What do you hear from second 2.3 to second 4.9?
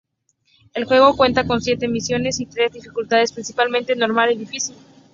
y tres dificultades: Principiante, Normal y Difícil.